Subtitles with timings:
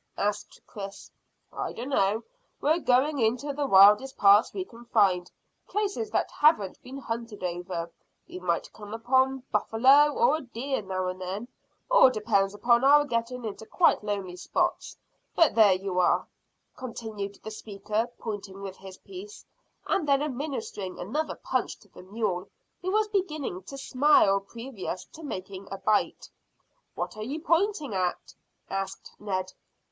[0.17, 1.11] asked Chris.
[1.53, 2.23] "I dunno.
[2.59, 5.29] We're going into the wildest parts we can find,
[5.67, 7.91] places that haven't been hunted over.
[8.27, 11.47] We might come upon buffalo or a deer now and then.
[11.91, 14.97] All depends upon our getting into quite lonely spots.
[15.35, 16.25] But there you are,"
[16.75, 19.45] continued the speaker, pointing with his piece,
[19.85, 22.49] and then administering another punch to the mule,
[22.81, 26.27] who was beginning to smile previous to making a bite.
[26.95, 28.33] "What are you pointing at?"
[28.67, 29.53] asked Ned.